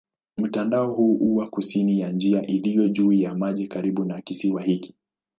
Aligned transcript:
Mtandao 0.37 0.91
huu 0.93 1.17
huwa 1.17 1.49
kusini 1.49 1.99
ya 1.99 2.11
njia 2.11 2.47
iliyo 2.47 2.87
juu 2.89 3.11
ya 3.11 3.35
maji 3.35 3.67
karibu 3.67 4.05
na 4.05 4.21
kisiwa 4.21 4.61
hiki. 4.61 4.95